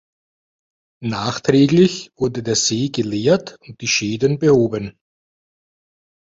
[1.03, 4.97] Nachträglich wurde der See geleert und die Schäden behoben.